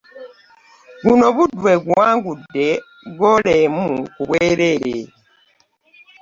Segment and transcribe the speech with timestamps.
[1.01, 2.67] Guno Buddu eguwangudde
[3.11, 4.95] ggoolo emu ku bwereere